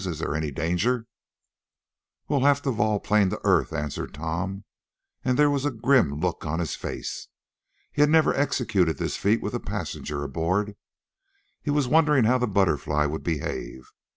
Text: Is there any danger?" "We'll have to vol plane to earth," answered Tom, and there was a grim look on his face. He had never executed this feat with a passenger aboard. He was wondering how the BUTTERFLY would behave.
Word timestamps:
Is 0.03 0.17
there 0.17 0.33
any 0.33 0.49
danger?" 0.49 1.05
"We'll 2.27 2.39
have 2.39 2.63
to 2.63 2.71
vol 2.71 2.99
plane 2.99 3.29
to 3.29 3.39
earth," 3.43 3.71
answered 3.71 4.15
Tom, 4.15 4.63
and 5.23 5.37
there 5.37 5.47
was 5.51 5.63
a 5.63 5.69
grim 5.69 6.19
look 6.19 6.43
on 6.43 6.57
his 6.59 6.73
face. 6.75 7.27
He 7.91 8.01
had 8.01 8.09
never 8.09 8.33
executed 8.33 8.97
this 8.97 9.15
feat 9.15 9.43
with 9.43 9.53
a 9.53 9.59
passenger 9.59 10.23
aboard. 10.23 10.75
He 11.61 11.69
was 11.69 11.87
wondering 11.87 12.23
how 12.23 12.39
the 12.39 12.47
BUTTERFLY 12.47 13.05
would 13.05 13.21
behave. 13.23 13.91